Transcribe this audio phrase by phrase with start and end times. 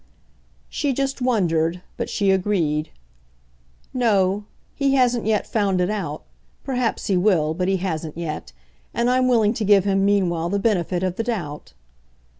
[0.67, 2.89] She just wondered but she agreed.
[3.93, 6.23] "No he hasn't yet found it out.
[6.63, 8.51] Perhaps he will, but he hasn't yet;
[8.95, 11.73] and I'm willing to give him meanwhile the benefit of the doubt."